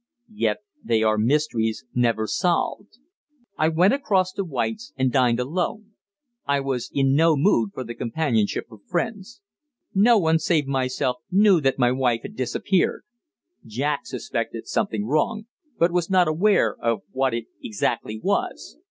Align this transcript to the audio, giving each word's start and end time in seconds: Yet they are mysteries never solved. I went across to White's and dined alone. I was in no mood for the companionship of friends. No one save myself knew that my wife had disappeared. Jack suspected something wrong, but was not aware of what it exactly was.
Yet 0.33 0.63
they 0.83 1.03
are 1.03 1.19
mysteries 1.19 1.85
never 1.93 2.25
solved. 2.25 2.97
I 3.55 3.67
went 3.69 3.93
across 3.93 4.31
to 4.31 4.43
White's 4.43 4.93
and 4.97 5.11
dined 5.11 5.39
alone. 5.39 5.91
I 6.47 6.59
was 6.59 6.89
in 6.91 7.13
no 7.13 7.35
mood 7.37 7.69
for 7.75 7.83
the 7.83 7.93
companionship 7.93 8.71
of 8.71 8.79
friends. 8.89 9.41
No 9.93 10.17
one 10.17 10.39
save 10.39 10.65
myself 10.65 11.17
knew 11.29 11.61
that 11.61 11.77
my 11.77 11.91
wife 11.91 12.21
had 12.23 12.35
disappeared. 12.35 13.03
Jack 13.63 14.07
suspected 14.07 14.65
something 14.67 15.05
wrong, 15.05 15.45
but 15.77 15.91
was 15.91 16.09
not 16.09 16.27
aware 16.27 16.75
of 16.75 17.03
what 17.11 17.35
it 17.35 17.45
exactly 17.61 18.19
was. 18.19 18.79